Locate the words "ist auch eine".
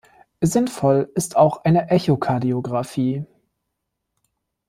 1.13-1.91